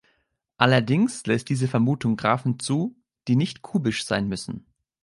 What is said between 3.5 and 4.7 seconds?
kubisch sein müssen.